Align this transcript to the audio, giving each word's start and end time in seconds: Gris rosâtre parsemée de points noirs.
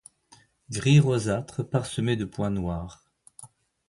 Gris 0.71 0.99
rosâtre 0.99 1.61
parsemée 1.61 2.15
de 2.15 2.25
points 2.25 2.49
noirs. 2.49 3.05